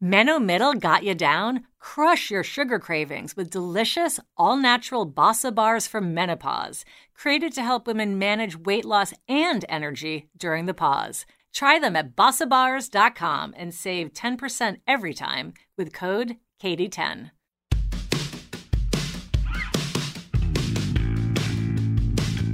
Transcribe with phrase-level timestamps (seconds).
[0.00, 1.64] Meno Middle got you down?
[1.80, 6.84] Crush your sugar cravings with delicious, all natural Bossa bars for menopause,
[7.16, 11.26] created to help women manage weight loss and energy during the pause.
[11.52, 17.32] Try them at bossabars.com and save 10% every time with code KATIE10.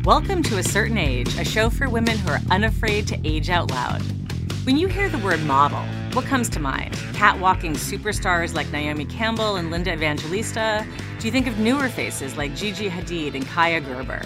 [0.07, 3.71] Welcome to A Certain Age, a show for women who are unafraid to age out
[3.71, 4.24] loud.
[4.65, 5.83] When you hear the word model,
[6.15, 6.95] what comes to mind?
[7.13, 10.87] Catwalking superstars like Naomi Campbell and Linda Evangelista?
[11.19, 14.23] Do you think of newer faces like Gigi Hadid and Kaia Gerber?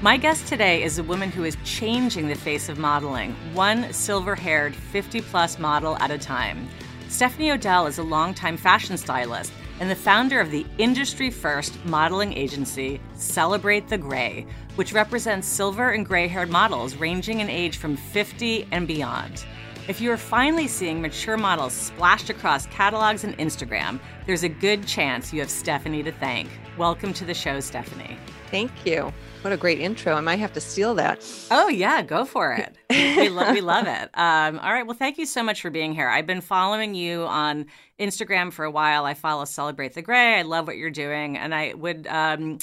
[0.00, 4.34] My guest today is a woman who is changing the face of modeling, one silver
[4.34, 6.70] haired 50 plus model at a time.
[7.10, 12.32] Stephanie Odell is a longtime fashion stylist and the founder of the industry first modeling
[12.32, 17.94] agency, Celebrate the Gray, which represents silver and gray haired models ranging in age from
[17.94, 19.44] 50 and beyond.
[19.88, 24.86] If you are finally seeing mature models splashed across catalogs and Instagram, there's a good
[24.86, 26.48] chance you have Stephanie to thank.
[26.78, 28.16] Welcome to the show, Stephanie.
[28.48, 29.12] Thank you.
[29.40, 30.14] What a great intro.
[30.14, 31.26] I might have to steal that.
[31.50, 32.76] Oh, yeah, go for it.
[32.90, 34.08] we, lo- we love it.
[34.14, 34.86] Um, all right.
[34.86, 36.08] Well, thank you so much for being here.
[36.08, 37.66] I've been following you on
[37.98, 39.04] Instagram for a while.
[39.04, 40.38] I follow Celebrate the Gray.
[40.38, 41.36] I love what you're doing.
[41.36, 42.58] And I would um,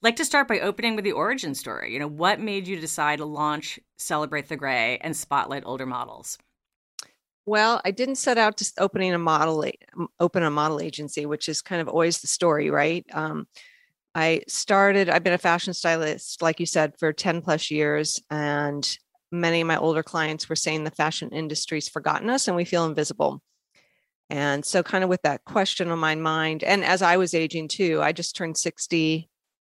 [0.00, 1.92] like to start by opening with the origin story.
[1.92, 6.38] You know, what made you decide to launch Celebrate the Gray and spotlight older models?
[7.44, 9.64] Well, I didn't set out to opening a model,
[10.20, 13.04] open a model agency, which is kind of always the story, right?
[13.12, 13.48] Um,
[14.14, 18.20] I started, I've been a fashion stylist, like you said, for 10 plus years.
[18.30, 18.88] And
[19.32, 22.84] many of my older clients were saying the fashion industry's forgotten us and we feel
[22.84, 23.42] invisible.
[24.30, 27.68] And so, kind of with that question on my mind, and as I was aging
[27.68, 29.28] too, I just turned 60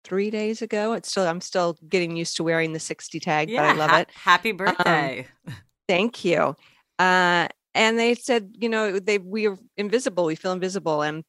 [0.04, 0.92] three days ago.
[0.92, 3.90] It's still, I'm still getting used to wearing the 60 tag, yeah, but I love
[3.90, 4.10] ha- it.
[4.10, 5.26] Happy um, birthday.
[5.46, 5.54] Um,
[5.88, 6.54] thank you.
[6.98, 10.24] Uh, and they said, you know, they we are invisible.
[10.24, 11.24] We feel invisible, and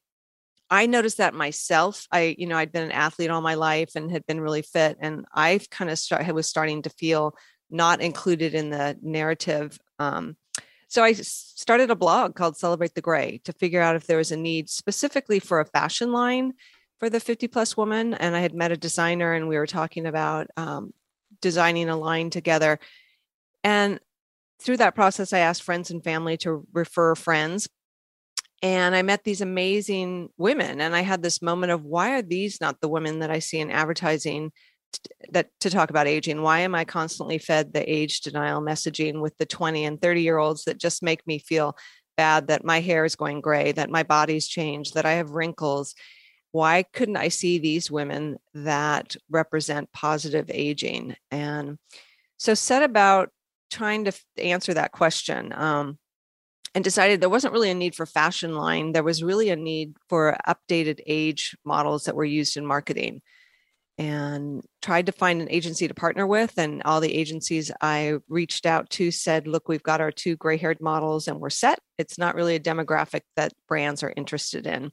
[0.70, 2.06] I noticed that myself.
[2.10, 4.96] I, you know, I'd been an athlete all my life and had been really fit,
[5.00, 7.34] and I kind of start, was starting to feel
[7.70, 9.78] not included in the narrative.
[9.98, 10.36] Um,
[10.88, 14.32] so I started a blog called Celebrate the Gray to figure out if there was
[14.32, 16.52] a need specifically for a fashion line
[17.00, 18.14] for the 50 plus woman.
[18.14, 20.92] And I had met a designer, and we were talking about um,
[21.40, 22.78] designing a line together.
[23.64, 23.98] And
[24.60, 27.68] through that process, I asked friends and family to refer friends.
[28.62, 30.80] And I met these amazing women.
[30.80, 33.60] And I had this moment of why are these not the women that I see
[33.60, 34.52] in advertising
[35.30, 36.40] that to talk about aging?
[36.40, 40.38] Why am I constantly fed the age denial messaging with the 20 and 30 year
[40.38, 41.76] olds that just make me feel
[42.16, 45.94] bad that my hair is going gray, that my body's changed, that I have wrinkles?
[46.52, 51.16] Why couldn't I see these women that represent positive aging?
[51.30, 51.78] And
[52.36, 53.30] so set about
[53.74, 55.98] trying to answer that question um,
[56.74, 58.92] and decided there wasn't really a need for fashion line.
[58.92, 63.20] There was really a need for updated age models that were used in marketing
[63.98, 66.56] and tried to find an agency to partner with.
[66.56, 70.56] And all the agencies I reached out to said, look, we've got our two gray
[70.56, 71.78] haired models and we're set.
[71.98, 74.90] It's not really a demographic that brands are interested in.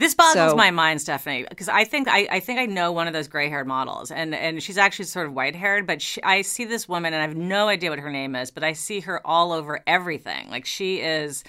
[0.00, 3.06] This boggles so, my mind, Stephanie, because I think I, I think I know one
[3.06, 6.22] of those gray haired models, and and she's actually sort of white haired, but she,
[6.22, 8.72] I see this woman, and I have no idea what her name is, but I
[8.72, 10.48] see her all over everything.
[10.48, 11.44] Like she is,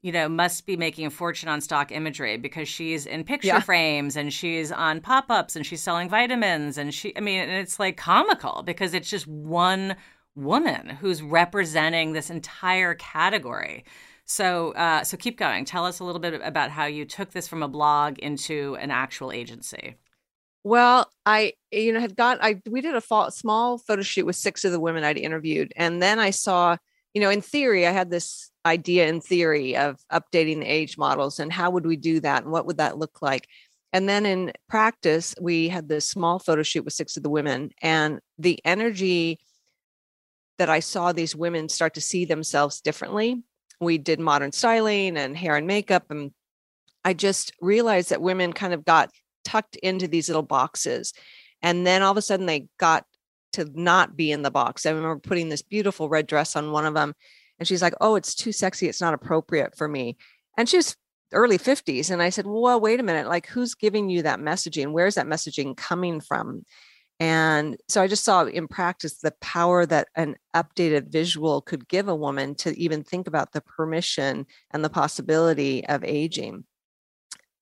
[0.00, 3.60] you know, must be making a fortune on stock imagery because she's in picture yeah.
[3.60, 7.52] frames and she's on pop ups and she's selling vitamins, and she, I mean, and
[7.52, 9.94] it's like comical because it's just one
[10.34, 13.84] woman who's representing this entire category.
[14.32, 15.66] So, uh, so keep going.
[15.66, 18.90] Tell us a little bit about how you took this from a blog into an
[18.90, 19.96] actual agency.
[20.64, 24.36] Well, I you know had got I we did a fall, small photo shoot with
[24.36, 26.78] six of the women I'd interviewed, and then I saw
[27.12, 31.38] you know in theory I had this idea in theory of updating the age models
[31.38, 33.48] and how would we do that and what would that look like.
[33.92, 37.72] And then in practice, we had this small photo shoot with six of the women,
[37.82, 39.40] and the energy
[40.56, 43.42] that I saw these women start to see themselves differently
[43.82, 46.32] we did modern styling and hair and makeup and
[47.04, 49.10] i just realized that women kind of got
[49.44, 51.12] tucked into these little boxes
[51.62, 53.04] and then all of a sudden they got
[53.52, 54.84] to not be in the box.
[54.84, 57.14] I remember putting this beautiful red dress on one of them
[57.58, 60.16] and she's like oh it's too sexy it's not appropriate for me.
[60.56, 60.96] And she was
[61.34, 64.92] early 50s and i said well wait a minute like who's giving you that messaging?
[64.92, 66.64] Where's that messaging coming from
[67.20, 72.08] and so I just saw in practice the power that an updated visual could give
[72.08, 76.64] a woman to even think about the permission and the possibility of aging.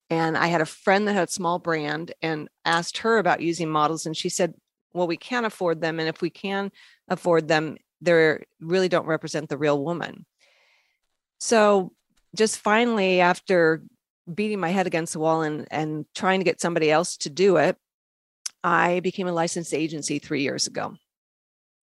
[0.09, 3.69] And I had a friend that had a small brand and asked her about using
[3.69, 4.05] models.
[4.05, 4.55] And she said,
[4.93, 5.99] Well, we can't afford them.
[5.99, 6.71] And if we can
[7.07, 10.25] afford them, they really don't represent the real woman.
[11.39, 11.93] So
[12.35, 13.83] just finally, after
[14.33, 17.57] beating my head against the wall and, and trying to get somebody else to do
[17.57, 17.77] it,
[18.63, 20.95] I became a licensed agency three years ago.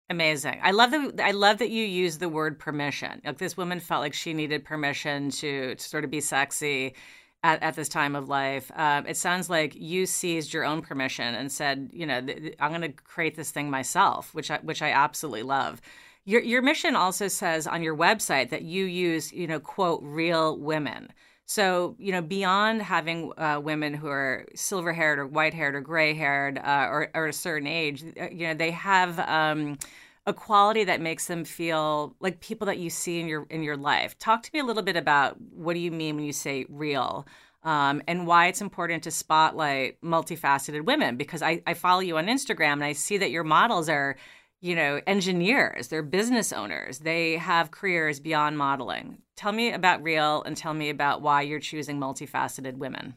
[0.08, 0.60] Amazing.
[0.62, 1.20] I love that.
[1.20, 3.20] I love that you use the word permission.
[3.24, 6.94] Like this woman felt like she needed permission to, to sort of be sexy
[7.42, 8.70] at, at this time of life.
[8.76, 12.70] Um, it sounds like you seized your own permission and said, you know, th- I'm
[12.70, 15.80] going to create this thing myself, which I, which I absolutely love.
[16.24, 20.58] Your your mission also says on your website that you use, you know, quote real
[20.58, 21.12] women.
[21.48, 25.80] So, you know, beyond having uh, women who are silver haired or white haired or
[25.80, 29.78] gray haired uh, or, or, a certain age, uh, you know, they have um,
[30.26, 33.76] a quality that makes them feel like people that you see in your in your
[33.76, 34.18] life.
[34.18, 37.28] Talk to me a little bit about what do you mean when you say real,
[37.62, 41.16] um, and why it's important to spotlight multifaceted women.
[41.16, 44.16] Because I, I follow you on Instagram and I see that your models are
[44.60, 49.18] you know, engineers, they're business owners, they have careers beyond modeling.
[49.36, 53.16] Tell me about Real and tell me about why you're choosing multifaceted women.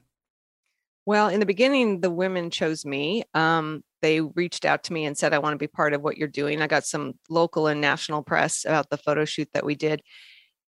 [1.06, 3.24] Well, in the beginning, the women chose me.
[3.33, 6.18] Um, they reached out to me and said, I want to be part of what
[6.18, 6.62] you're doing.
[6.62, 10.03] I got some local and national press about the photo shoot that we did.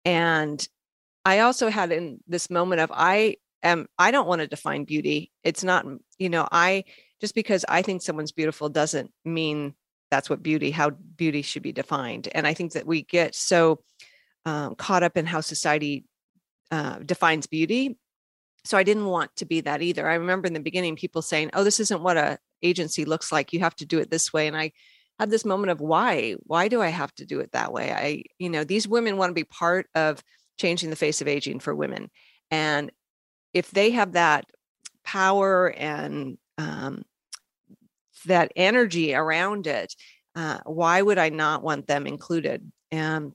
[0.05, 0.65] And
[1.25, 5.33] I also had in this moment of, I am, I don't want to define beauty.
[5.43, 5.85] It's not,
[6.19, 6.85] you know, I,
[7.21, 9.75] just because I think someone's beautiful doesn't mean
[10.11, 13.81] that's what beauty how beauty should be defined and i think that we get so
[14.45, 16.05] um, caught up in how society
[16.71, 17.99] uh, defines beauty
[18.65, 20.09] so i didn't want to be that either.
[20.09, 23.53] I remember in the beginning people saying oh this isn't what a agency looks like
[23.53, 24.73] you have to do it this way and i
[25.19, 26.37] had this moment of why?
[26.45, 27.93] Why do i have to do it that way?
[27.93, 30.23] I you know these women want to be part of
[30.59, 32.11] changing the face of aging for women
[32.51, 32.91] and
[33.55, 34.45] if they have that
[35.05, 37.05] power and um,
[38.25, 39.95] that energy around it
[40.35, 42.71] uh, why would i not want them included?
[42.93, 43.35] Um,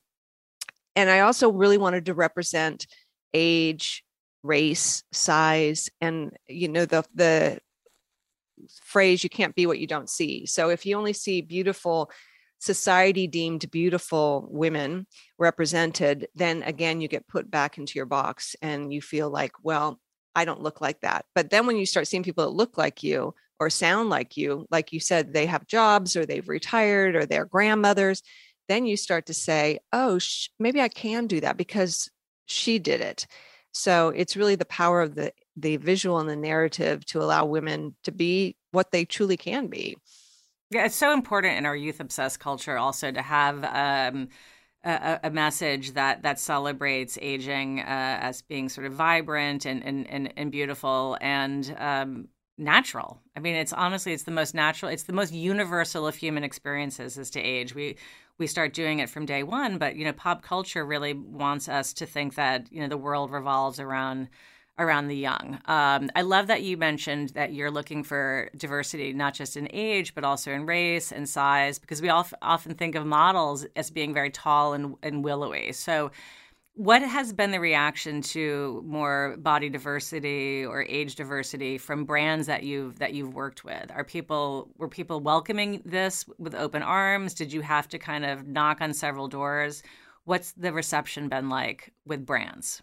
[0.95, 2.87] and i also really wanted to represent
[3.33, 4.03] age
[4.43, 7.59] race size and you know the the
[8.83, 10.45] phrase you can't be what you don't see.
[10.45, 12.11] So if you only see beautiful
[12.59, 15.05] society deemed beautiful women
[15.37, 19.99] represented then again you get put back into your box and you feel like well
[20.33, 21.25] i don't look like that.
[21.35, 24.65] But then when you start seeing people that look like you or sound like you,
[24.69, 28.21] like you said, they have jobs or they've retired or they're grandmothers,
[28.67, 32.09] then you start to say, oh, sh- maybe I can do that because
[32.45, 33.27] she did it.
[33.71, 37.95] So it's really the power of the the visual and the narrative to allow women
[38.03, 39.95] to be what they truly can be.
[40.71, 44.29] Yeah, it's so important in our youth obsessed culture also to have um,
[44.83, 50.09] a, a, message that that celebrates aging uh, as being sort of vibrant and and
[50.09, 52.27] and, and beautiful and um,
[52.57, 53.21] natural.
[53.35, 57.17] I mean, it's honestly it's the most natural, it's the most universal of human experiences
[57.17, 57.73] is to age.
[57.75, 57.97] We
[58.39, 61.93] we start doing it from day one, but you know, pop culture really wants us
[61.93, 64.29] to think that you know the world revolves around
[64.79, 65.59] around the young.
[65.65, 70.15] Um, I love that you mentioned that you're looking for diversity, not just in age,
[70.15, 74.31] but also in race and size, because we often think of models as being very
[74.31, 75.73] tall and, and willowy.
[75.73, 76.09] So
[76.75, 82.63] what has been the reaction to more body diversity or age diversity from brands that
[82.63, 83.91] you've that you've worked with?
[83.91, 87.33] Are people were people welcoming this with open arms?
[87.33, 89.83] Did you have to kind of knock on several doors?
[90.25, 92.81] What's the reception been like with brands?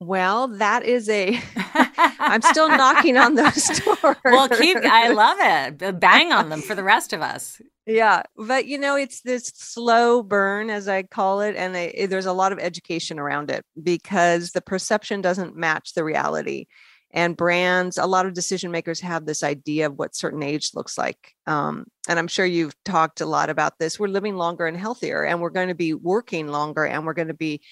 [0.00, 1.40] Well, that is a.
[2.18, 4.16] I'm still knocking on those doors.
[4.24, 4.78] Well, keep.
[4.78, 6.00] I love it.
[6.00, 7.60] Bang on them for the rest of us.
[7.86, 12.26] Yeah, but you know, it's this slow burn, as I call it, and it, there's
[12.26, 16.66] a lot of education around it because the perception doesn't match the reality.
[17.12, 20.98] And brands, a lot of decision makers have this idea of what certain age looks
[20.98, 21.34] like.
[21.46, 23.98] Um, and I'm sure you've talked a lot about this.
[23.98, 27.28] We're living longer and healthier, and we're going to be working longer, and we're going
[27.28, 27.62] to be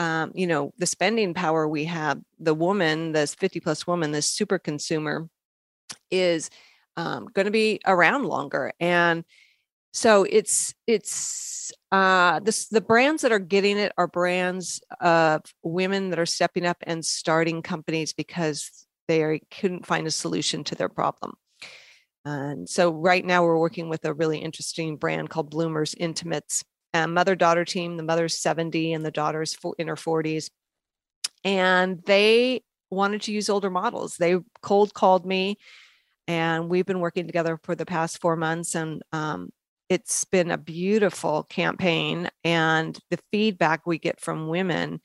[0.00, 4.26] um, you know, the spending power we have, the woman, this 50 plus woman, this
[4.26, 5.28] super consumer
[6.10, 6.48] is
[6.96, 8.72] um, going to be around longer.
[8.80, 9.24] And
[9.92, 16.08] so it's, it's, uh, this, the brands that are getting it are brands of women
[16.08, 20.74] that are stepping up and starting companies because they are, couldn't find a solution to
[20.74, 21.34] their problem.
[22.24, 27.34] And so right now we're working with a really interesting brand called Bloomers Intimates mother
[27.34, 27.96] daughter team.
[27.96, 30.50] The mother's 70 and the daughter's in her 40s.
[31.44, 34.16] And they wanted to use older models.
[34.16, 35.56] They cold called me,
[36.26, 38.74] and we've been working together for the past four months.
[38.74, 39.50] And um,
[39.88, 42.28] it's been a beautiful campaign.
[42.44, 45.00] And the feedback we get from women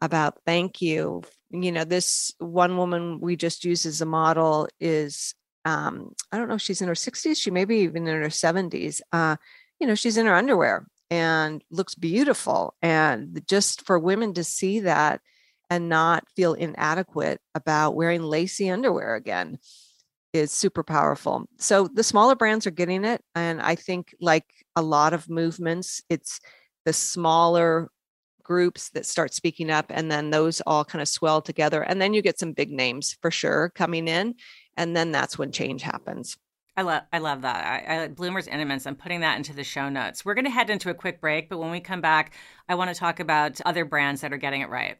[0.00, 1.22] about thank you.
[1.50, 6.48] You know, this one woman we just used as a model is, um, I don't
[6.48, 9.00] know she's in her 60s, she may be even in her 70s.
[9.12, 9.36] Uh,
[9.80, 12.74] you know, she's in her underwear and looks beautiful.
[12.82, 15.20] And just for women to see that
[15.70, 19.58] and not feel inadequate about wearing lacy underwear again
[20.32, 21.46] is super powerful.
[21.58, 23.22] So the smaller brands are getting it.
[23.34, 24.44] And I think, like
[24.76, 26.40] a lot of movements, it's
[26.84, 27.90] the smaller
[28.42, 32.14] groups that start speaking up and then those all kind of swell together and then
[32.14, 34.34] you get some big names for sure coming in
[34.74, 36.38] and then that's when change happens
[36.78, 37.88] I love I love that.
[37.88, 38.86] I, I Bloomers Intimates.
[38.86, 40.24] I'm putting that into the show notes.
[40.24, 42.34] We're going to head into a quick break, but when we come back,
[42.68, 44.96] I want to talk about other brands that are getting it right.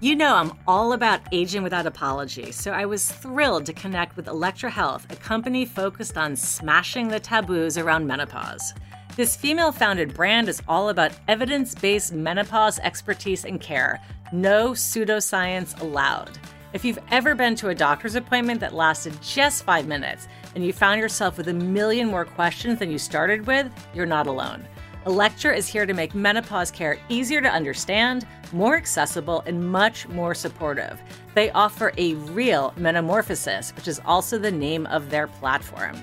[0.00, 4.26] You know, I'm all about aging without apology, so I was thrilled to connect with
[4.26, 8.74] Electra Health, a company focused on smashing the taboos around menopause.
[9.14, 14.00] This female founded brand is all about evidence based menopause expertise and care.
[14.32, 16.36] No pseudoscience allowed.
[16.74, 20.72] If you've ever been to a doctor's appointment that lasted just five minutes and you
[20.72, 24.66] found yourself with a million more questions than you started with, you're not alone.
[25.06, 30.34] Electra is here to make menopause care easier to understand, more accessible, and much more
[30.34, 31.00] supportive.
[31.36, 35.96] They offer a real metamorphosis, which is also the name of their platform.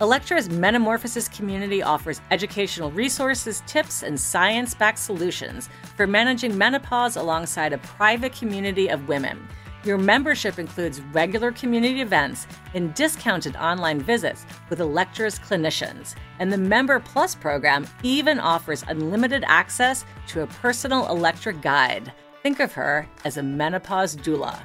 [0.00, 7.72] Electra's Metamorphosis community offers educational resources, tips, and science backed solutions for managing menopause alongside
[7.72, 9.48] a private community of women.
[9.84, 16.14] Your membership includes regular community events and discounted online visits with Electra's clinicians.
[16.40, 22.12] And the Member Plus program even offers unlimited access to a personal Electra guide.
[22.42, 24.58] Think of her as a menopause doula.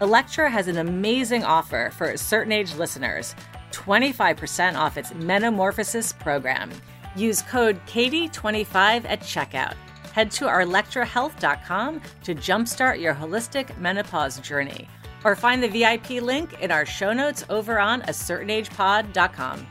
[0.00, 3.34] Electra has an amazing offer for certain age listeners.
[3.70, 6.70] 25% off its Metamorphosis program.
[7.16, 9.74] Use code Katie25 at checkout.
[10.14, 14.88] Head to ourlectrahealth.com to jumpstart your holistic menopause journey.
[15.24, 19.66] Or find the VIP link in our show notes over on acertainagepod.com.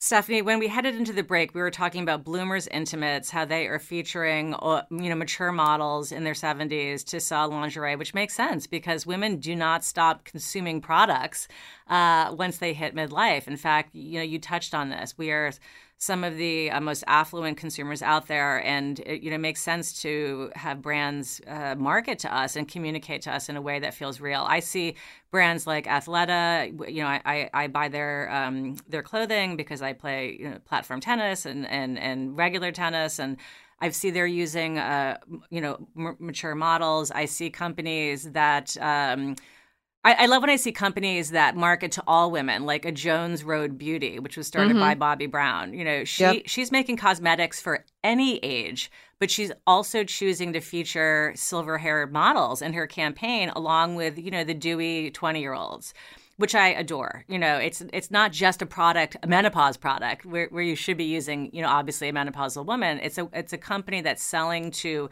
[0.00, 3.66] Stephanie, when we headed into the break, we were talking about Bloomers Intimates, how they
[3.66, 8.34] are featuring uh, you know mature models in their 70s to sell lingerie, which makes
[8.34, 11.48] sense because women do not stop consuming products
[11.88, 13.48] uh, once they hit midlife.
[13.48, 15.14] In fact, you know you touched on this.
[15.18, 15.50] We are
[15.98, 20.00] some of the uh, most affluent consumers out there, and it, you know makes sense
[20.02, 23.92] to have brands uh, market to us and communicate to us in a way that
[23.92, 24.46] feels real.
[24.48, 24.94] I see
[25.32, 26.68] brands like Athleta.
[26.88, 31.00] You know, I, I, buy their um, their clothing because I play you know, platform
[31.00, 33.36] tennis and, and and regular tennis and.
[33.80, 35.18] I see they're using, uh,
[35.50, 37.12] you know, m- mature models.
[37.12, 39.36] I see companies that um,
[40.08, 43.44] I, I, love when I see companies that market to all women, like a Jones
[43.44, 44.98] Road Beauty, which was started mm-hmm.
[44.98, 45.74] by Bobbi Brown.
[45.74, 46.42] You know, she yep.
[46.46, 52.62] she's making cosmetics for any age, but she's also choosing to feature silver haired models
[52.62, 55.92] in her campaign, along with you know the dewy twenty year olds
[56.38, 57.24] which I adore.
[57.28, 60.96] You know, it's it's not just a product, a menopause product, where, where you should
[60.96, 63.00] be using, you know, obviously a menopausal woman.
[63.02, 65.10] It's a it's a company that's selling to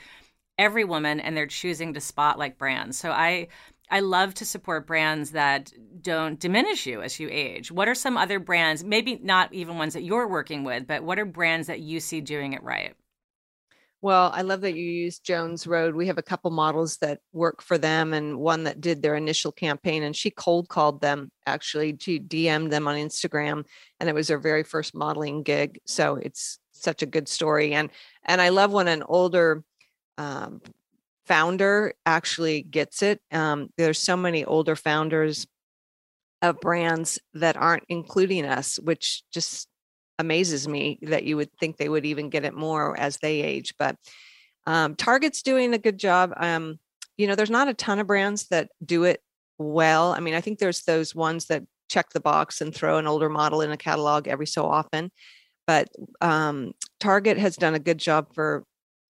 [0.57, 2.97] every woman, and they're choosing to spotlight brands.
[2.97, 3.49] So I
[3.91, 7.71] I love to support brands that don't diminish you as you age.
[7.71, 11.19] What are some other brands, maybe not even ones that you're working with, but what
[11.19, 12.95] are brands that you see doing it right?
[14.03, 15.95] Well, I love that you use Jones Road.
[15.95, 19.53] We have a couple models that work for them and one that did their initial
[19.53, 21.97] campaign and she cold called them actually.
[21.99, 23.65] She DM'd them on Instagram
[23.99, 25.81] and it was her very first modeling gig.
[25.87, 27.73] So it's such a good story.
[27.73, 27.91] And
[28.25, 29.65] and I love when an older
[30.19, 30.61] um,
[31.27, 33.21] founder actually gets it.
[33.33, 35.47] Um, there's so many older founders
[36.43, 39.69] of brands that aren't including us, which just
[40.19, 43.75] amazes me that you would think they would even get it more as they age.
[43.79, 43.97] But
[44.67, 46.33] um, Target's doing a good job.
[46.37, 46.79] Um,
[47.17, 49.21] you know, there's not a ton of brands that do it
[49.59, 50.13] well.
[50.13, 53.29] I mean, I think there's those ones that check the box and throw an older
[53.29, 55.11] model in a catalog every so often.
[55.67, 55.89] But
[56.21, 58.65] um, Target has done a good job for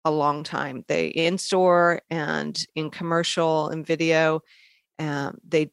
[0.07, 0.85] a long time.
[0.87, 4.41] They in store and in commercial and video,
[5.01, 5.73] um, they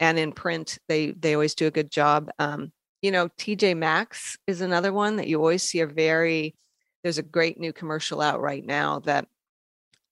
[0.00, 2.30] and in print they they always do a good job.
[2.38, 2.72] Um,
[3.02, 6.56] you know, TJ Maxx is another one that you always see a very.
[7.02, 9.28] There's a great new commercial out right now that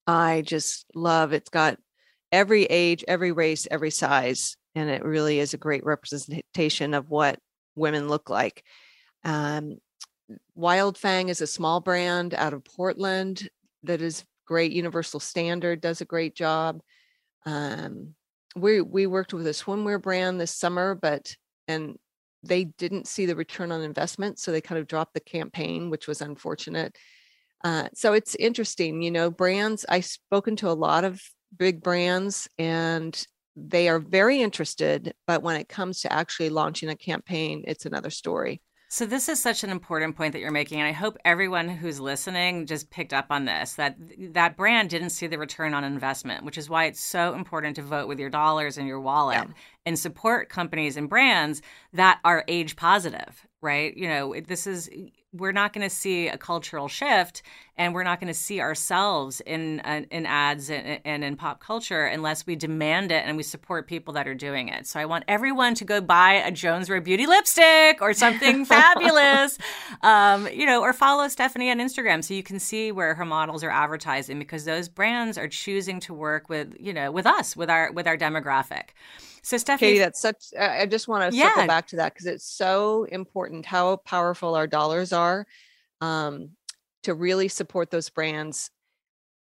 [0.07, 1.33] I just love.
[1.33, 1.79] It's got
[2.31, 7.39] every age, every race, every size, and it really is a great representation of what
[7.75, 8.65] women look like.
[9.25, 9.79] Um,
[10.59, 13.49] Wildfang is a small brand out of Portland
[13.85, 14.73] that is great.
[14.73, 16.81] Universal Standard does a great job.
[17.47, 18.15] Um,
[18.55, 21.35] we we worked with a swimwear brand this summer, but
[21.69, 21.97] and
[22.43, 26.09] they didn't see the return on investment, so they kind of dropped the campaign, which
[26.09, 26.97] was unfortunate.
[27.65, 29.87] Uh, so it's interesting, you know, brands.
[29.89, 31.23] I've spoken to a lot of
[31.57, 33.25] big brands, and
[33.55, 38.11] they are very interested, but when it comes to actually launching a campaign, it's another
[38.11, 38.61] story.
[38.93, 41.99] So this is such an important point that you're making and I hope everyone who's
[41.99, 43.97] listening just picked up on this that
[44.35, 47.83] that brand didn't see the return on investment, which is why it's so important to
[47.83, 49.55] vote with your dollars and your wallet yeah.
[49.87, 51.63] and support companies and brands
[51.95, 53.97] that are age positive, right?
[53.97, 54.91] You know, this is
[55.33, 57.43] we're not going to see a cultural shift
[57.79, 61.59] and we're not going to see ourselves in uh, in ads and, and, in pop
[61.59, 64.87] culture unless we demand it and we support people that are doing it.
[64.87, 69.57] So I want everyone to go buy a Jones Road Beauty lipstick or something fabulous,
[70.03, 73.65] um, you know, or follow Stephanie on Instagram so you can see where her models
[73.65, 77.71] are advertising because those brands are choosing to work with you know with us with
[77.71, 78.91] our with our demographic.
[79.43, 80.55] So, Stephanie, Katie, that's such.
[80.59, 81.49] I just want to yeah.
[81.49, 85.47] circle back to that because it's so important how powerful our dollars are
[86.01, 86.51] um,
[87.03, 88.71] to really support those brands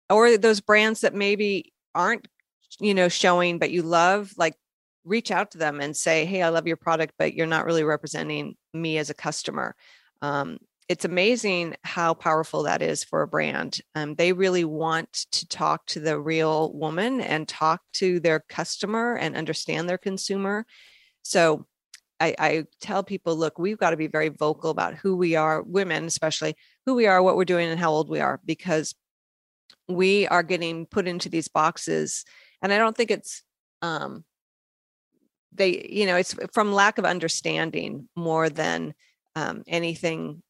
[0.10, 2.28] or those brands that maybe aren't,
[2.82, 4.34] you know, showing, but you love.
[4.38, 4.56] Like,
[5.06, 7.84] reach out to them and say, "Hey, I love your product, but you're not really
[7.84, 9.74] representing me as a customer."
[10.22, 10.58] Um,
[10.90, 13.82] it's amazing how powerful that is for a brand.
[13.94, 19.16] Um, they really want to talk to the real woman and talk to their customer
[19.16, 20.66] and understand their consumer.
[21.24, 21.66] So
[22.20, 25.62] I, I tell people, look, we've got to be very vocal about who we are,
[25.62, 28.96] women especially, who we are, what we're doing, and how old we are, because
[29.90, 32.24] we are getting put into these boxes.
[32.62, 33.44] And I don't think it's
[33.82, 34.24] um,
[35.52, 38.94] they, you know, it's from lack of understanding more than
[39.36, 40.42] um, anything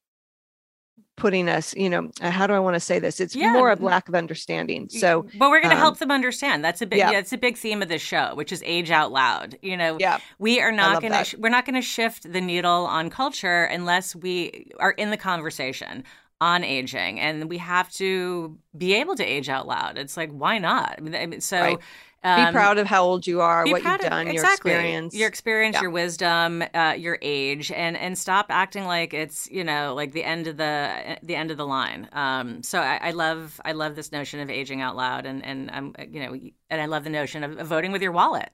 [1.18, 3.52] putting us you know uh, how do i want to say this it's yeah.
[3.52, 6.82] more of lack of understanding so but we're going to um, help them understand that's
[6.82, 7.12] a big yeah.
[7.12, 7.18] yeah.
[7.18, 10.20] it's a big theme of the show which is age out loud you know yeah
[10.38, 13.64] we are not going to sh- we're not going to shift the needle on culture
[13.64, 16.04] unless we are in the conversation
[16.40, 20.60] on aging and we have to be able to age out loud it's like why
[20.60, 21.80] not I mean, so right.
[22.28, 25.28] Um, be proud of how old you are, what you've done, of, your experience, your
[25.30, 25.82] experience, yeah.
[25.82, 30.24] your wisdom, uh, your age, and and stop acting like it's you know like the
[30.24, 32.10] end of the the end of the line.
[32.12, 35.72] Um, so I, I, love I love this notion of aging out loud, and and
[35.72, 36.38] I'm you know
[36.70, 38.50] and I love the notion of, of voting with your wallet.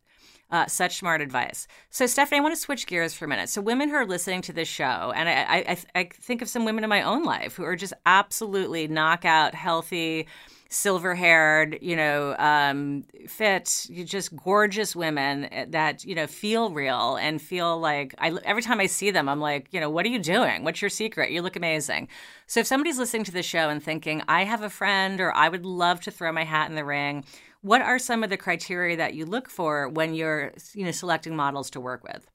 [0.52, 1.66] Uh, such smart advice.
[1.90, 3.50] So, Stephanie, I want to switch gears for a minute.
[3.50, 6.64] So, women who are listening to this show, and I, I, I think of some
[6.64, 10.28] women in my own life who are just absolutely knockout, healthy,
[10.74, 17.16] silver haired, you know, um, fit, just gorgeous women eh, that, you know, feel real
[17.16, 20.10] and feel like I, every time I see them, I'm like, you know, what are
[20.10, 20.64] you doing?
[20.64, 21.32] What's your secret?
[21.32, 22.08] You look amazing.
[22.48, 25.50] So if somebody's listening to the show and thinking, I have a friend or I
[25.50, 27.24] would love to throw my hat in the ring,
[27.62, 31.36] what are some of the criteria that you look for when you're, you know, selecting
[31.36, 32.28] models to work with?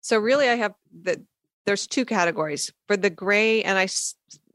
[0.00, 1.24] So really, I have the
[1.66, 3.88] there's two categories for the gray, and I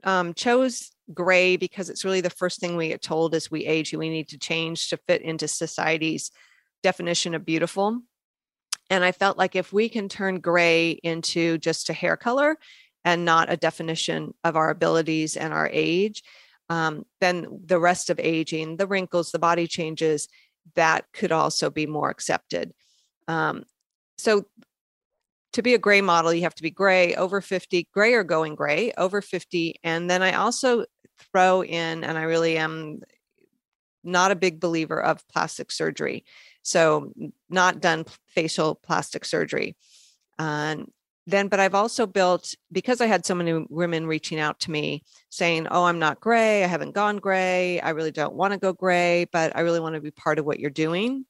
[0.03, 3.93] um, chose gray because it's really the first thing we get told as we age
[3.93, 6.31] we need to change to fit into society's
[6.83, 7.99] definition of beautiful
[8.89, 12.57] and i felt like if we can turn gray into just a hair color
[13.03, 16.23] and not a definition of our abilities and our age
[16.71, 20.27] um, then the rest of aging the wrinkles the body changes
[20.75, 22.71] that could also be more accepted
[23.27, 23.63] um,
[24.17, 24.45] so
[25.53, 28.55] to be a gray model, you have to be gray, over 50, gray or going
[28.55, 29.75] gray, over 50.
[29.83, 30.85] And then I also
[31.31, 33.01] throw in, and I really am
[34.03, 36.25] not a big believer of plastic surgery.
[36.61, 37.11] So,
[37.49, 39.75] not done facial plastic surgery.
[40.37, 40.91] And
[41.27, 45.03] then, but I've also built because I had so many women reaching out to me
[45.29, 46.63] saying, Oh, I'm not gray.
[46.63, 47.79] I haven't gone gray.
[47.79, 50.45] I really don't want to go gray, but I really want to be part of
[50.45, 51.25] what you're doing.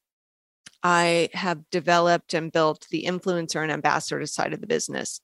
[0.83, 5.19] I have developed and built the influencer and ambassador side of the business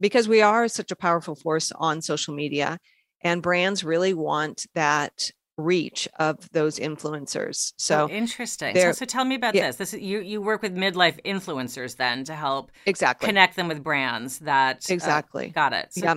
[0.00, 2.78] because we are such a powerful force on social media
[3.24, 7.72] and brands really want that reach of those influencers.
[7.78, 8.76] So oh, interesting.
[8.76, 9.68] So, so, tell me about yeah.
[9.68, 9.76] this.
[9.76, 14.40] This you you work with midlife influencers then to help exactly connect them with brands
[14.40, 15.92] that uh, exactly uh, got it.
[15.92, 16.14] So, yeah.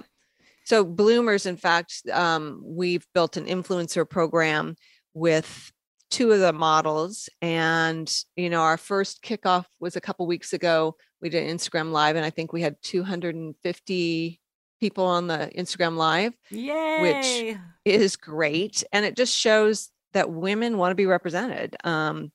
[0.66, 4.76] So Bloomers, in fact, um, we've built an influencer program
[5.14, 5.72] with
[6.10, 10.96] two of the models, and you know our first kickoff was a couple weeks ago.
[11.22, 14.42] We did Instagram live, and I think we had 250
[14.80, 17.02] people on the Instagram Live, Yay.
[17.02, 18.84] which is great.
[18.92, 21.76] And it just shows that women want to be represented.
[21.84, 22.32] Um,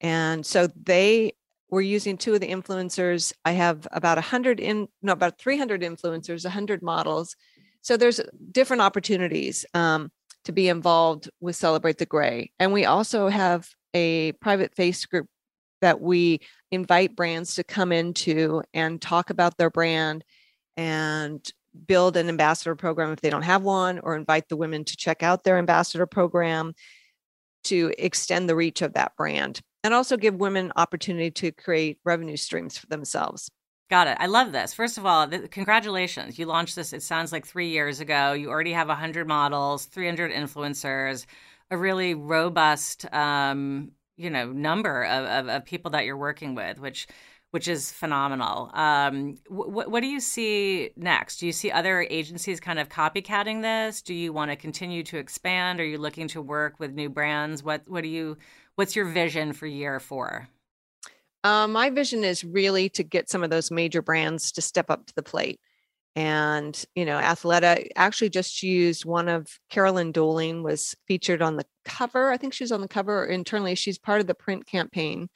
[0.00, 1.34] and so they
[1.70, 3.32] were using two of the influencers.
[3.44, 7.36] I have about 100 in, no, about 300 influencers, 100 models.
[7.82, 8.20] So there's
[8.52, 10.10] different opportunities um,
[10.44, 12.52] to be involved with Celebrate the Gray.
[12.58, 15.26] And we also have a private face group
[15.80, 20.24] that we invite brands to come into and talk about their brand
[20.76, 21.46] and
[21.86, 25.22] build an ambassador program if they don't have one, or invite the women to check
[25.22, 26.72] out their ambassador program
[27.64, 32.36] to extend the reach of that brand and also give women opportunity to create revenue
[32.36, 33.50] streams for themselves.
[33.90, 34.16] Got it.
[34.18, 34.72] I love this.
[34.72, 36.38] First of all, th- congratulations.
[36.38, 38.32] You launched this, it sounds like three years ago.
[38.32, 41.26] You already have 100 models, 300 influencers,
[41.70, 46.78] a really robust, um, you know, number of, of, of, people that you're working with,
[46.78, 47.06] which
[47.54, 48.68] which is phenomenal.
[48.74, 51.36] Um, wh- what do you see next?
[51.36, 54.02] Do you see other agencies kind of copycatting this?
[54.02, 55.78] Do you want to continue to expand?
[55.78, 57.62] Are you looking to work with new brands?
[57.62, 58.38] What what do you
[58.74, 60.48] what's your vision for year four?
[61.44, 65.06] Uh, my vision is really to get some of those major brands to step up
[65.06, 65.60] to the plate.
[66.16, 71.66] And, you know, Athleta actually just used one of Carolyn Doling was featured on the
[71.84, 72.32] cover.
[72.32, 73.76] I think she was on the cover internally.
[73.76, 75.28] She's part of the print campaign.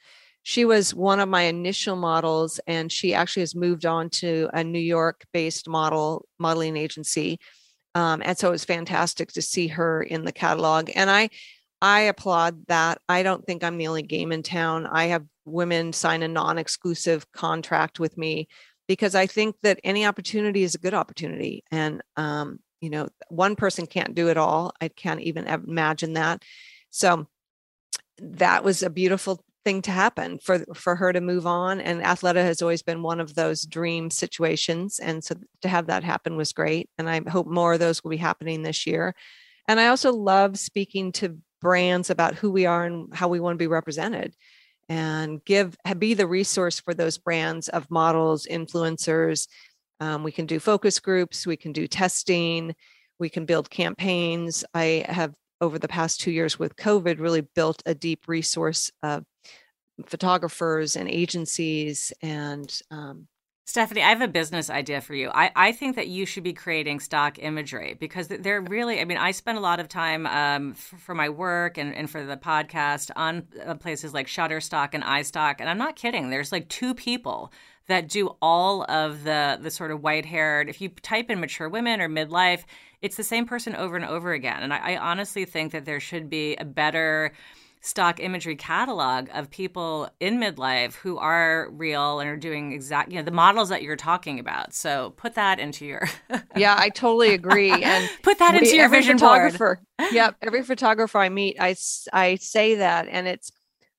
[0.43, 4.63] She was one of my initial models, and she actually has moved on to a
[4.63, 7.39] New York based model modeling agency.
[7.95, 10.89] Um, and so it was fantastic to see her in the catalog.
[10.95, 11.29] And I,
[11.81, 12.99] I applaud that.
[13.09, 14.85] I don't think I'm the only game in town.
[14.85, 18.47] I have women sign a non-exclusive contract with me
[18.87, 21.63] because I think that any opportunity is a good opportunity.
[21.71, 24.73] And um, you know, one person can't do it all.
[24.79, 26.43] I can't even imagine that.
[26.89, 27.27] So
[28.19, 32.43] that was a beautiful thing to happen for for her to move on and athleta
[32.43, 36.53] has always been one of those dream situations and so to have that happen was
[36.53, 39.13] great and i hope more of those will be happening this year.
[39.67, 43.53] And i also love speaking to brands about who we are and how we want
[43.53, 44.33] to be represented
[44.87, 49.47] and give be the resource for those brands of models influencers.
[49.99, 52.73] Um, we can do focus groups we can do testing
[53.19, 54.65] we can build campaigns.
[54.73, 59.25] I have over the past two years with covid really built a deep resource of
[60.05, 63.27] photographers and agencies and um,
[63.69, 65.29] Stephanie, I have a business idea for you.
[65.31, 69.19] I, I think that you should be creating stock imagery because they're really, I mean,
[69.19, 72.35] I spend a lot of time um, for, for, my work and, and for the
[72.35, 75.57] podcast on uh, places like Shutterstock and iStock.
[75.59, 76.31] And I'm not kidding.
[76.31, 77.53] There's like two people
[77.89, 81.69] that do all of the, the sort of white haired, if you type in mature
[81.69, 82.63] women or midlife,
[83.03, 84.63] it's the same person over and over again.
[84.63, 87.33] And I, I honestly think that there should be a better,
[87.81, 93.17] stock imagery catalog of people in midlife who are real and are doing exact, you
[93.17, 94.73] know, the models that you're talking about.
[94.73, 96.07] So put that into your.
[96.55, 97.69] yeah, I totally agree.
[97.89, 99.81] And put that into we, your vision photographer.
[99.97, 100.11] Board.
[100.11, 101.75] yep, every photographer I meet, I
[102.11, 103.51] I say that, and it's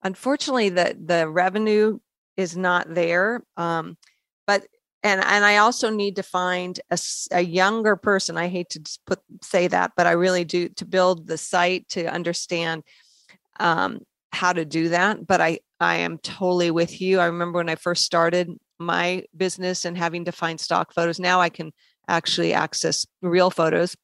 [0.03, 1.99] unfortunately that the revenue
[2.37, 3.43] is not there.
[3.57, 3.97] Um,
[4.45, 4.65] but
[5.03, 6.97] and and I also need to find a,
[7.31, 8.37] a younger person.
[8.37, 12.05] I hate to put say that, but I really do to build the site to
[12.05, 12.83] understand
[13.61, 13.99] um,
[14.31, 15.25] how to do that.
[15.25, 17.19] But I, I am totally with you.
[17.19, 21.19] I remember when I first started my business and having to find stock photos.
[21.19, 21.71] Now I can
[22.07, 23.95] actually access real photos.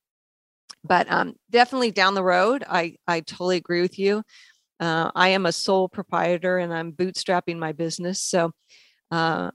[0.84, 4.24] But um, definitely down the road, I, I totally agree with you.
[4.80, 8.22] Uh, I am a sole proprietor and I'm bootstrapping my business.
[8.22, 8.52] So
[9.10, 9.50] uh,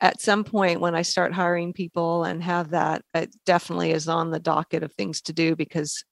[0.00, 4.30] at some point when I start hiring people and have that, it definitely is on
[4.30, 6.04] the docket of things to do because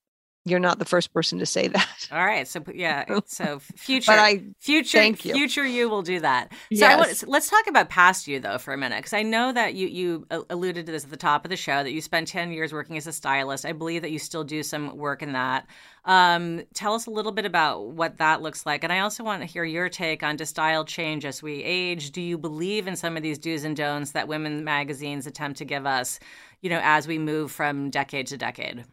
[0.45, 2.09] you're not the first person to say that.
[2.11, 2.47] All right.
[2.49, 3.05] So yeah.
[3.27, 5.33] So future, but I, future, thank you.
[5.33, 6.53] future you will do that.
[6.53, 6.99] So yes.
[6.99, 9.75] Want, so let's talk about past you though for a minute, because I know that
[9.75, 12.51] you you alluded to this at the top of the show that you spent ten
[12.53, 13.65] years working as a stylist.
[13.65, 15.67] I believe that you still do some work in that.
[16.05, 19.43] Um, tell us a little bit about what that looks like, and I also want
[19.43, 22.11] to hear your take on does style change as we age?
[22.11, 25.65] Do you believe in some of these do's and don'ts that women magazines attempt to
[25.65, 26.19] give us,
[26.61, 28.85] you know, as we move from decade to decade?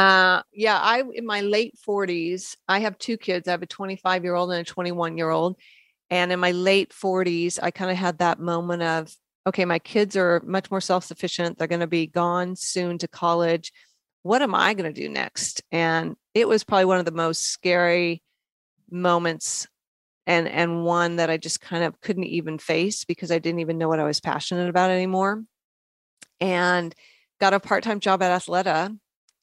[0.00, 3.46] Uh, yeah, I in my late 40s, I have two kids.
[3.46, 5.58] I have a 25 year old and a 21 year old.
[6.08, 9.14] And in my late 40s, I kind of had that moment of,
[9.46, 11.58] okay, my kids are much more self sufficient.
[11.58, 13.72] They're going to be gone soon to college.
[14.22, 15.62] What am I going to do next?
[15.70, 18.22] And it was probably one of the most scary
[18.90, 19.68] moments
[20.26, 23.78] and and one that I just kind of couldn't even face because I didn't even
[23.78, 25.44] know what I was passionate about anymore.
[26.40, 26.94] And
[27.40, 28.96] got a part-time job at Athleta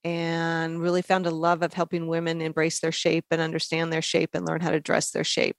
[0.07, 4.29] and really found a love of helping women embrace their shape and understand their shape
[4.33, 5.57] and learn how to dress their shape.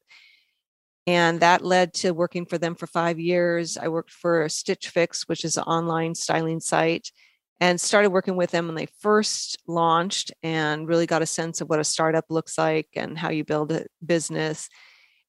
[1.07, 3.77] And that led to working for them for five years.
[3.77, 7.13] I worked for Stitch Fix, which is an online styling site,
[7.61, 11.69] and started working with them when they first launched and really got a sense of
[11.69, 14.71] what a startup looks like and how you build a business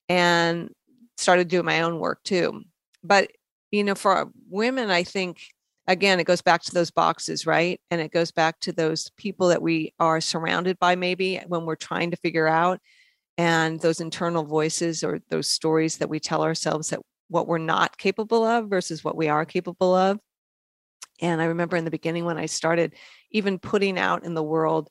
[0.08, 0.70] and
[1.18, 2.64] started doing my own work too.
[3.04, 3.32] But,
[3.70, 5.42] you know, for women, I think
[5.90, 7.82] again, it goes back to those boxes, right?
[7.90, 11.76] And it goes back to those people that we are surrounded by, maybe when we're
[11.76, 12.80] trying to figure out,
[13.40, 17.98] and those internal voices or those stories that we tell ourselves that what we're not
[17.98, 20.20] capable of versus what we are capable of.
[21.22, 22.94] And I remember in the beginning when I started
[23.32, 24.90] even putting out in the world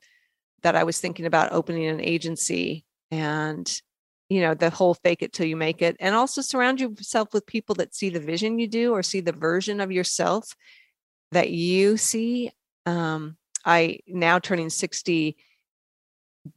[0.63, 3.81] that I was thinking about opening an agency and
[4.29, 7.47] you know the whole fake it till you make it and also surround yourself with
[7.47, 10.53] people that see the vision you do or see the version of yourself
[11.31, 12.51] that you see
[12.85, 15.37] um i now turning 60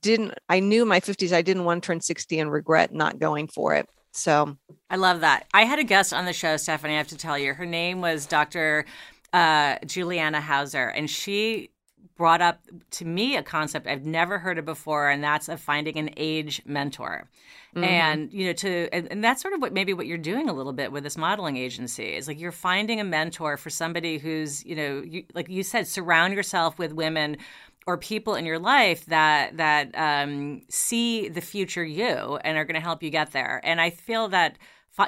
[0.01, 3.49] didn't i knew my 50s i didn't want to turn 60 and regret not going
[3.49, 4.57] for it so.
[4.91, 5.47] I love that.
[5.55, 7.55] I had a guest on the show stephanie i have to tell you.
[7.55, 8.85] Her name was dr
[9.33, 11.71] uh, juliana hauser and she
[12.23, 12.61] brought up
[12.93, 16.63] to me a concept I've never heard of before, and that's of finding an age
[16.65, 17.29] mentor.
[17.75, 17.83] Mm-hmm.
[17.83, 20.53] And you know, to and, and, that's sort of what maybe what you're doing a
[20.53, 24.65] little bit with this modeling agency is like you're finding a mentor for somebody who's
[24.65, 27.39] you know, you, like you said, surround yourself with women
[27.89, 32.77] or people in your life that that um, see the future you and are going
[32.77, 33.61] to help you get there.
[33.65, 34.59] And I feel that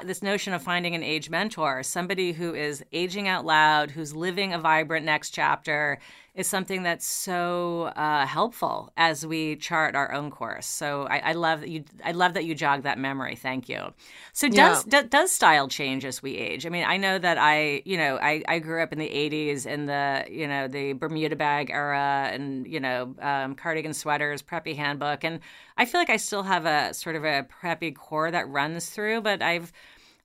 [0.03, 4.51] this notion of finding an age mentor, somebody who is aging out loud, who's living
[4.51, 5.99] a vibrant next chapter,
[6.35, 10.65] is something that's so uh, helpful as we chart our own course.
[10.65, 11.85] So I, I, love that you.
[12.03, 13.35] I love that you jog that memory.
[13.35, 13.93] Thank you.
[14.33, 15.01] So does yeah.
[15.01, 16.65] d- does style change as we age?
[16.65, 19.65] I mean, I know that I, you know, I, I grew up in the '80s
[19.65, 24.75] in the, you know, the Bermuda bag era, and you know, um, cardigan sweaters, preppy
[24.75, 25.39] handbook, and
[25.77, 29.21] I feel like I still have a sort of a preppy core that runs through,
[29.21, 29.71] but I've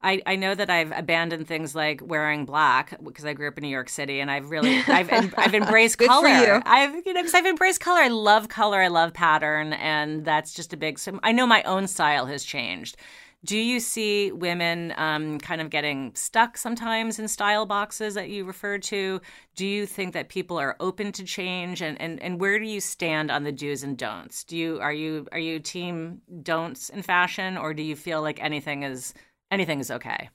[0.02, 3.62] I, I know that I've abandoned things like wearing black because I grew up in
[3.62, 6.62] New York City, and I've really I've I've embraced color.
[6.64, 8.00] I've you know because I've embraced color.
[8.00, 8.80] I love color.
[8.80, 10.98] I love pattern, and that's just a big.
[10.98, 12.96] So I know my own style has changed.
[13.42, 18.44] Do you see women um, kind of getting stuck sometimes in style boxes that you
[18.44, 19.22] referred to?
[19.56, 22.80] Do you think that people are open to change, and, and, and where do you
[22.80, 24.44] stand on the do's and don'ts?
[24.44, 28.42] Do you are you are you team don'ts in fashion, or do you feel like
[28.42, 29.14] anything is
[29.50, 30.30] anything is okay?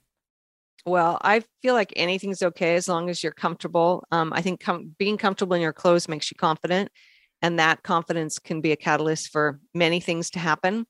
[0.84, 4.04] Well, I feel like anything's okay as long as you're comfortable.
[4.12, 6.92] Um, I think com- being comfortable in your clothes makes you confident,
[7.42, 10.86] and that confidence can be a catalyst for many things to happen.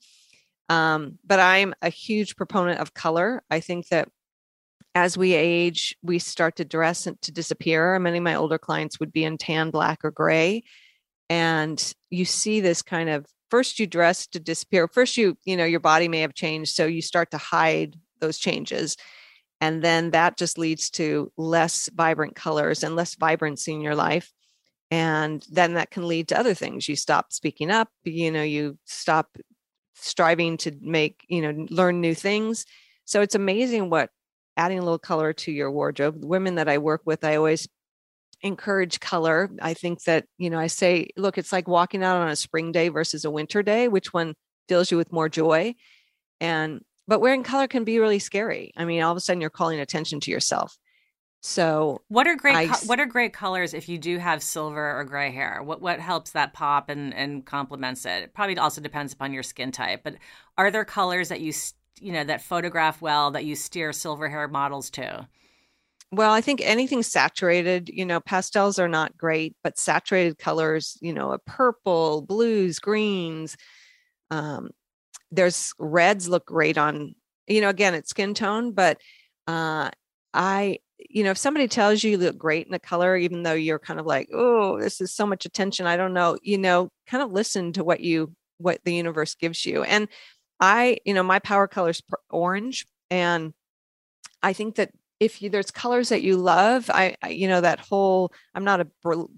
[0.69, 3.43] Um, but I'm a huge proponent of color.
[3.51, 4.09] I think that
[4.95, 7.99] as we age, we start to dress and to disappear.
[7.99, 10.65] Many of my older clients would be in tan, black, or gray.
[11.29, 14.89] And you see this kind of first you dress to disappear.
[14.89, 16.75] First, you, you know, your body may have changed.
[16.75, 18.97] So you start to hide those changes.
[19.61, 24.33] And then that just leads to less vibrant colors and less vibrancy in your life.
[24.91, 26.89] And then that can lead to other things.
[26.89, 29.37] You stop speaking up you know you stop
[29.95, 32.67] striving to make you know learn new things.
[33.05, 34.11] So it's amazing what
[34.57, 36.21] adding a little color to your wardrobe.
[36.21, 37.69] The women that i work with i always
[38.43, 39.51] encourage color.
[39.61, 42.73] I think that you know i say look it's like walking out on a spring
[42.73, 43.89] day versus a winter day.
[43.89, 44.35] Which one
[44.69, 45.75] fills you with more joy?
[46.41, 48.73] And but wearing color can be really scary.
[48.77, 50.77] I mean, all of a sudden you're calling attention to yourself.
[51.43, 55.05] So, what are great I, what are great colors if you do have silver or
[55.05, 55.63] gray hair?
[55.63, 58.25] What what helps that pop and and complements it?
[58.25, 60.17] It probably also depends upon your skin type, but
[60.59, 61.53] are there colors that you
[62.01, 65.29] you know that photograph well that you steer silver hair models to?
[66.13, 71.13] Well, I think anything saturated, you know, pastels are not great, but saturated colors, you
[71.13, 73.57] know, a purple, blues, greens,
[74.31, 74.71] um,
[75.31, 77.15] there's reds look great on
[77.47, 78.99] you know again it's skin tone but
[79.47, 79.91] uh
[80.35, 83.53] i you know if somebody tells you you look great in a color even though
[83.53, 86.89] you're kind of like oh this is so much attention i don't know you know
[87.07, 90.09] kind of listen to what you what the universe gives you and
[90.61, 93.53] i you know my power color is orange and
[94.43, 97.81] i think that if you, there's colors that you love I, I you know that
[97.81, 98.89] whole i'm not a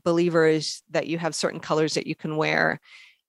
[0.04, 2.80] believer is that you have certain colors that you can wear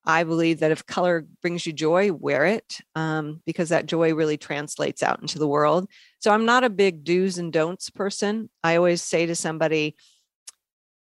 [0.10, 4.38] I believe that if color brings you joy, wear it um, because that joy really
[4.38, 5.88] translates out into the world.
[6.20, 8.50] So I'm not a big do's and don'ts person.
[8.64, 9.96] I always say to somebody,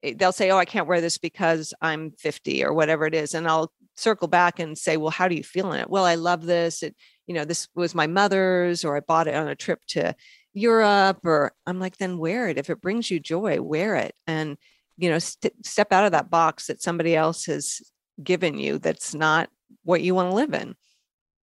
[0.05, 3.35] eh, they'll say, Oh, I can't wear this because I'm 50 or whatever it is.
[3.35, 5.91] And I'll circle back and say, Well, how do you feel in it?
[5.91, 6.85] Well, I love this.
[6.85, 6.95] It,
[7.27, 10.15] you know, this was my mother's, or I bought it on a trip to
[10.55, 12.59] Europe, or I'm like, then wear it.
[12.59, 14.15] If it brings you joy, wear it.
[14.29, 14.57] And,
[14.97, 17.81] you know, st- step out of that box that somebody else has
[18.23, 19.51] given you that's not
[19.85, 20.75] what you want to live in.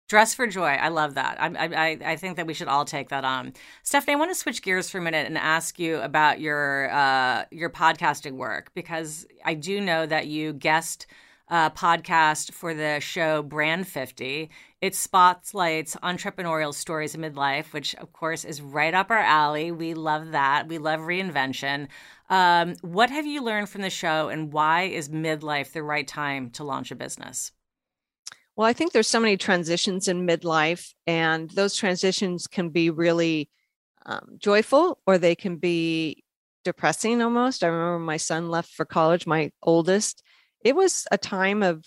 [0.08, 0.68] Dress for joy.
[0.68, 1.42] I love that.
[1.42, 3.54] I, I, I think that we should all take that on.
[3.82, 7.46] Stephanie, I want to switch gears for a minute and ask you about your uh,
[7.50, 11.08] your podcasting work because I do know that you guest
[11.48, 14.50] uh, podcast for the show Brand 50.
[14.82, 19.72] It spotlights entrepreneurial stories of midlife, which of course is right up our alley.
[19.72, 20.68] We love that.
[20.68, 21.88] We love reinvention.
[22.30, 26.50] Um, what have you learned from the show, and why is midlife the right time
[26.52, 27.52] to launch a business?
[28.56, 33.50] Well, I think there's so many transitions in midlife, and those transitions can be really
[34.06, 36.24] um, joyful or they can be
[36.64, 37.64] depressing almost.
[37.64, 40.24] I remember my son left for college, my oldest.
[40.66, 41.86] It was a time of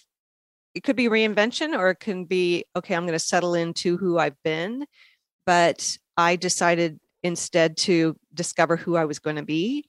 [0.75, 4.19] it could be reinvention or it can be okay i'm going to settle into who
[4.19, 4.87] i've been
[5.45, 9.85] but i decided instead to discover who i was going to be.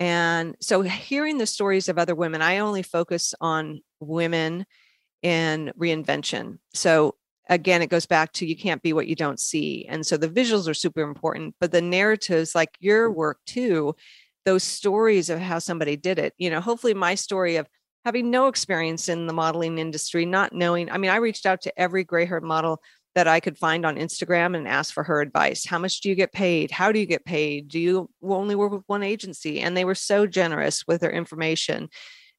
[0.00, 4.64] And so hearing the stories of other women i only focus on women
[5.22, 6.58] in reinvention.
[6.72, 7.16] So
[7.48, 10.28] again it goes back to you can't be what you don't see and so the
[10.28, 13.94] visuals are super important but the narratives like your work too
[14.46, 17.68] those stories of how somebody did it you know hopefully my story of
[18.04, 21.80] having no experience in the modeling industry not knowing i mean i reached out to
[21.80, 22.80] every gray haired model
[23.14, 25.64] that i could find on instagram and asked for her advice.
[25.64, 26.70] How much do you get paid?
[26.70, 27.68] How do you get paid?
[27.68, 29.60] Do you only work with one agency?
[29.60, 31.88] And they were so generous with their information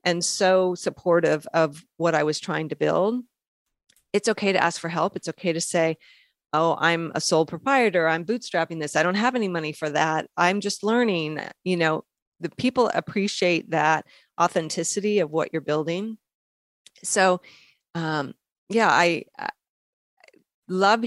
[0.04, 3.24] and so supportive of what i was trying to build.
[4.14, 5.16] It's okay to ask for help.
[5.16, 5.98] It's okay to say
[6.54, 8.08] oh i'm a sole proprietor.
[8.08, 8.96] I'm bootstrapping this.
[8.96, 10.28] I don't have any money for that.
[10.38, 12.04] I'm just learning you know
[12.40, 14.06] the people appreciate that
[14.40, 16.18] authenticity of what you're building.
[17.04, 17.42] So
[17.94, 18.34] um
[18.70, 19.50] yeah i, I
[20.68, 21.06] love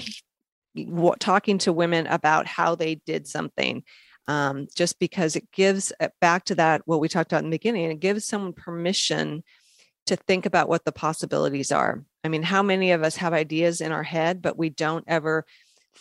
[1.19, 3.83] talking to women about how they did something
[4.29, 7.55] um, just because it gives uh, back to that what we talked about in the
[7.55, 9.43] beginning it gives someone permission
[10.09, 12.03] to think about what the possibilities are.
[12.25, 15.45] I mean, how many of us have ideas in our head, but we don't ever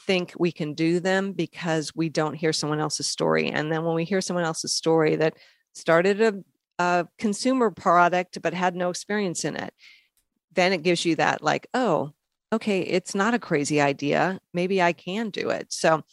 [0.05, 3.49] think we can do them because we don't hear someone else's story.
[3.49, 5.35] And then when we hear someone else's story that
[5.73, 6.33] started a,
[6.79, 9.73] a consumer product but had no experience in it,
[10.53, 12.11] then it gives you that, like, oh,
[12.51, 14.39] okay, it's not a crazy idea.
[14.53, 15.71] Maybe I can do it.
[15.71, 16.03] So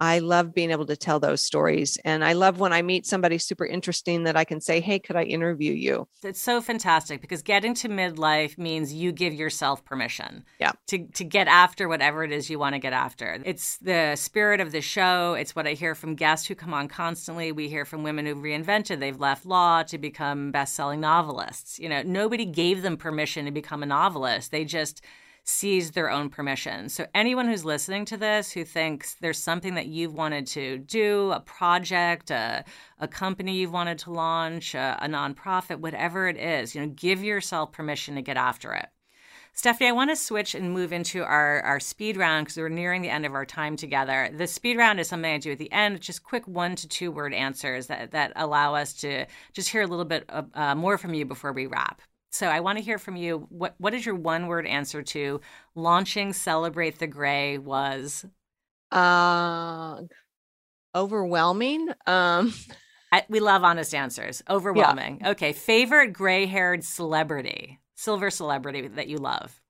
[0.00, 1.98] I love being able to tell those stories.
[2.04, 5.16] And I love when I meet somebody super interesting that I can say, Hey, could
[5.16, 6.08] I interview you?
[6.22, 10.72] It's so fantastic because getting to midlife means you give yourself permission yeah.
[10.86, 13.38] to, to get after whatever it is you want to get after.
[13.44, 15.34] It's the spirit of the show.
[15.34, 17.52] It's what I hear from guests who come on constantly.
[17.52, 21.78] We hear from women who've reinvented, they've left law to become best selling novelists.
[21.78, 24.50] You know, nobody gave them permission to become a novelist.
[24.50, 25.02] They just,
[25.50, 26.88] seized their own permission.
[26.88, 31.32] So, anyone who's listening to this who thinks there's something that you've wanted to do,
[31.32, 32.64] a project, a,
[32.98, 37.22] a company you've wanted to launch, a, a nonprofit, whatever it is, you know, give
[37.24, 38.88] yourself permission to get after it.
[39.52, 43.02] Stephanie, I want to switch and move into our, our speed round because we're nearing
[43.02, 44.30] the end of our time together.
[44.32, 47.10] The speed round is something I do at the end, just quick one to two
[47.10, 51.14] word answers that, that allow us to just hear a little bit uh, more from
[51.14, 52.00] you before we wrap.
[52.30, 53.46] So I want to hear from you.
[53.50, 55.40] What what is your one word answer to
[55.74, 58.24] launching Celebrate the Gray was?
[58.90, 60.02] Uh
[60.94, 61.88] overwhelming.
[62.06, 62.52] Um
[63.12, 64.40] I, we love honest answers.
[64.48, 65.18] Overwhelming.
[65.20, 65.30] Yeah.
[65.30, 65.52] Okay.
[65.52, 69.60] Favorite gray haired celebrity, silver celebrity that you love?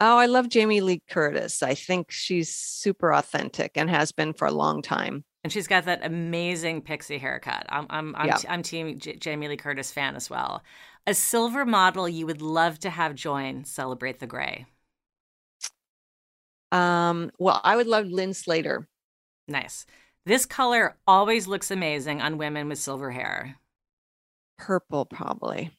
[0.00, 1.62] Oh, I love Jamie Lee Curtis.
[1.62, 5.24] I think she's super authentic and has been for a long time.
[5.42, 7.66] And she's got that amazing pixie haircut.
[7.68, 8.38] I'm I'm I'm, yeah.
[8.48, 10.62] I'm team J- Jamie Lee Curtis fan as well
[11.06, 14.66] a silver model you would love to have join Celebrate the Gray?
[16.72, 18.88] Um, well, I would love Lynn Slater.
[19.48, 19.86] Nice.
[20.24, 23.56] This color always looks amazing on women with silver hair.
[24.58, 25.70] Purple, probably.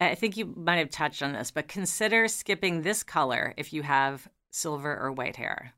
[0.00, 3.82] I think you might have touched on this, but consider skipping this color if you
[3.82, 5.72] have silver or white hair.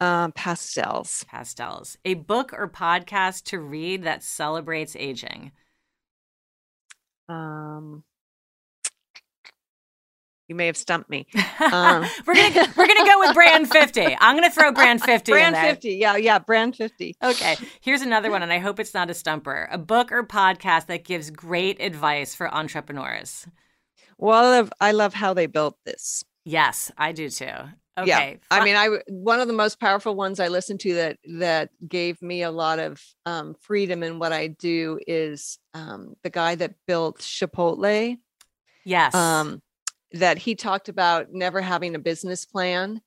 [0.00, 1.24] Um, pastels.
[1.28, 1.98] Pastels.
[2.04, 5.52] A book or podcast to read that celebrates aging.
[7.28, 8.04] Um,
[10.48, 11.26] you may have stumped me.
[11.60, 14.16] Um, we're gonna we're gonna go with brand fifty.
[14.20, 15.32] I'm gonna throw brand fifty.
[15.32, 17.16] Brand fifty, yeah, yeah, brand fifty.
[17.22, 19.68] Okay, here's another one, and I hope it's not a stumper.
[19.70, 23.46] A book or podcast that gives great advice for entrepreneurs.
[24.16, 26.24] Well, I love, I love How I Built This.
[26.44, 27.52] Yes, I do too.
[27.98, 28.06] Okay.
[28.06, 28.36] Yeah.
[28.50, 32.20] I mean, I one of the most powerful ones I listened to that that gave
[32.22, 36.74] me a lot of um, freedom in what I do is um, the guy that
[36.86, 38.18] built Chipotle.
[38.84, 39.14] Yes.
[39.14, 39.62] Um,
[40.12, 43.02] that he talked about never having a business plan.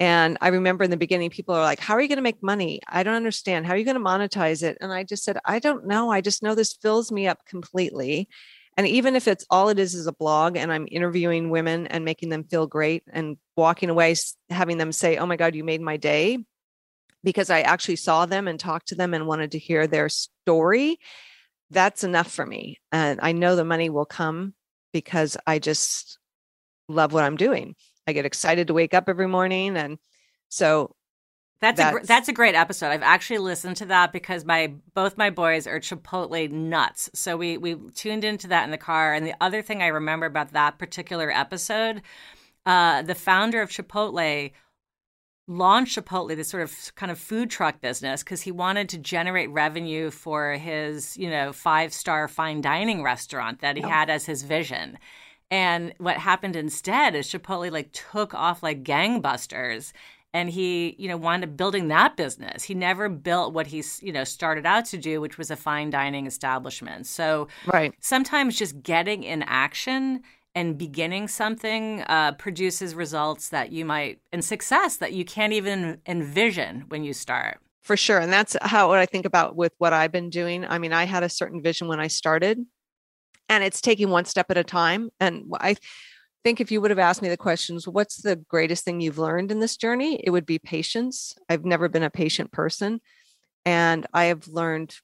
[0.00, 2.42] And I remember in the beginning, people are like, How are you going to make
[2.42, 2.80] money?
[2.86, 3.66] I don't understand.
[3.66, 4.78] How are you going to monetize it?
[4.80, 6.10] And I just said, I don't know.
[6.10, 8.28] I just know this fills me up completely.
[8.78, 12.04] And even if it's all it is is a blog and I'm interviewing women and
[12.04, 14.14] making them feel great and walking away
[14.50, 16.38] having them say, "Oh my god, you made my day."
[17.24, 21.00] Because I actually saw them and talked to them and wanted to hear their story,
[21.70, 22.78] that's enough for me.
[22.92, 24.54] And I know the money will come
[24.92, 26.18] because I just
[26.88, 27.74] love what I'm doing.
[28.06, 29.98] I get excited to wake up every morning and
[30.48, 30.94] so
[31.60, 32.88] that's, that's, a that's a great episode.
[32.88, 37.10] I've actually listened to that because my both my boys are Chipotle nuts.
[37.14, 39.12] So we we tuned into that in the car.
[39.12, 42.02] And the other thing I remember about that particular episode,
[42.64, 44.52] uh, the founder of Chipotle
[45.48, 49.50] launched Chipotle, this sort of kind of food truck business, because he wanted to generate
[49.50, 54.44] revenue for his you know five star fine dining restaurant that he had as his
[54.44, 54.96] vision.
[55.50, 59.92] And what happened instead is Chipotle like took off like gangbusters
[60.34, 62.64] and he you know wound up building that business.
[62.64, 65.90] He never built what he's you know started out to do which was a fine
[65.90, 67.06] dining establishment.
[67.06, 67.94] So right.
[68.00, 70.22] sometimes just getting in action
[70.54, 76.00] and beginning something uh, produces results that you might and success that you can't even
[76.06, 77.58] envision when you start.
[77.82, 78.18] For sure.
[78.18, 80.64] And that's how what i think about with what i've been doing.
[80.64, 82.58] I mean i had a certain vision when i started
[83.48, 85.10] and it's taking one step at a time.
[85.20, 85.76] And i
[86.44, 89.50] think if you would have asked me the questions, what's the greatest thing you've learned
[89.50, 90.20] in this journey?
[90.22, 91.34] It would be patience.
[91.48, 93.00] I've never been a patient person.
[93.64, 94.94] And I have learned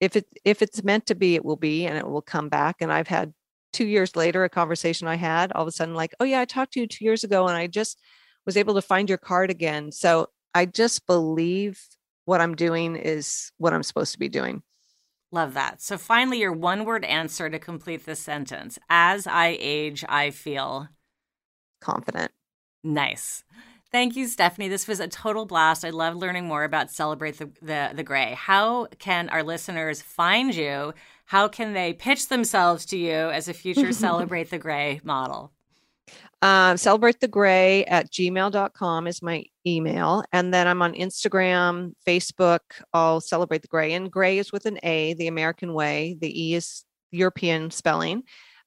[0.00, 2.76] if it if it's meant to be, it will be and it will come back.
[2.80, 3.32] And I've had
[3.72, 6.44] two years later a conversation I had, all of a sudden, like, oh yeah, I
[6.44, 8.00] talked to you two years ago and I just
[8.46, 9.92] was able to find your card again.
[9.92, 11.80] So I just believe
[12.24, 14.62] what I'm doing is what I'm supposed to be doing.
[15.34, 15.82] Love that.
[15.82, 18.78] So finally, your one word answer to complete this sentence.
[18.88, 20.88] As I age, I feel
[21.80, 22.30] confident.
[22.84, 23.42] Nice.
[23.90, 24.68] Thank you, Stephanie.
[24.68, 25.84] This was a total blast.
[25.84, 28.34] I love learning more about Celebrate the, the, the Gray.
[28.38, 30.94] How can our listeners find you?
[31.24, 35.50] How can they pitch themselves to you as a future Celebrate the Gray model?
[36.44, 40.22] Um, celebrate the gray at gmail.com is my email.
[40.30, 42.58] And then I'm on Instagram, Facebook.
[42.92, 43.94] I'll celebrate the gray.
[43.94, 46.18] And gray is with an A, the American way.
[46.20, 48.24] The E is European spelling.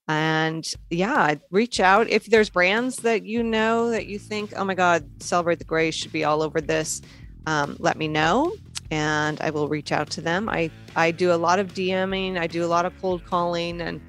[0.08, 4.74] And yeah, reach out if there's brands that you know that you think, oh my
[4.74, 7.04] God, celebrate the gray should be all over this.
[7.46, 8.54] Um, let me know
[8.90, 10.50] and I will reach out to them.
[10.50, 14.02] I, I do a lot of DMing, I do a lot of cold calling and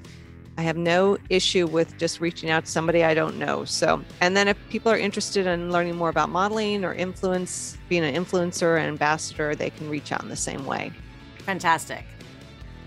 [0.59, 3.63] I have no issue with just reaching out to somebody I don't know.
[3.63, 8.03] So, and then if people are interested in learning more about modeling or influence, being
[8.03, 10.91] an influencer and ambassador, they can reach out in the same way.
[11.45, 12.03] Fantastic.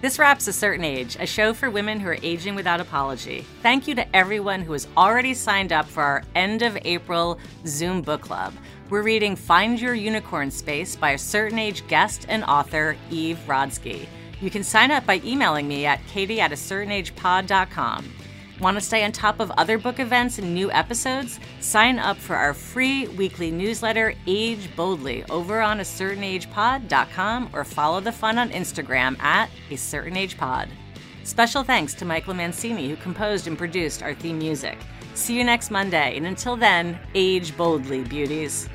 [0.03, 3.47] This wraps A Certain Age, a show for women who are aging without apology.
[3.63, 8.03] Thank you to everyone who has already signed up for our end of April Zoom
[8.03, 8.53] book club.
[8.91, 14.09] We're reading Find Your Unicorn Space by a certain age guest and author, Eve Rodsky.
[14.43, 18.13] You can sign up by emailing me at katie at acertainagepod.com.
[18.61, 21.39] Want to stay on top of other book events and new episodes?
[21.61, 28.11] Sign up for our free weekly newsletter, Age Boldly, over on acertainagepod.com or follow the
[28.11, 30.69] fun on Instagram at a certain age pod.
[31.23, 34.77] Special thanks to Michael Mancini, who composed and produced our theme music.
[35.15, 38.69] See you next Monday, and until then, age boldly, beauties.